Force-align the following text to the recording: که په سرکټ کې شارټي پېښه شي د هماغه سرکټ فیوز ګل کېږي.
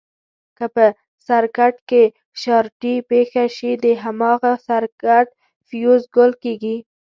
که 0.57 0.65
په 0.75 0.85
سرکټ 1.27 1.75
کې 1.89 2.03
شارټي 2.41 2.95
پېښه 3.09 3.43
شي 3.55 3.71
د 3.83 3.85
هماغه 4.03 4.53
سرکټ 4.67 5.27
فیوز 5.67 6.01
ګل 6.15 6.31
کېږي. 6.43 6.75